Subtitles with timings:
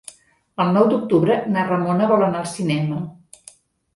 [0.63, 3.03] El nou d'octubre na Ramona vol anar al cinema.